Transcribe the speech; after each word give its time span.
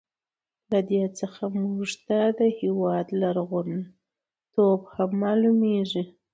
له 0.71 0.79
دې 0.89 1.03
څخه 1.19 1.43
موږ 1.61 1.89
ته 2.07 2.19
د 2.39 2.41
هېواد 2.59 3.07
لرغون 3.21 3.71
توب 4.53 4.79
هم 4.93 5.11
معلوميږي. 5.21 6.03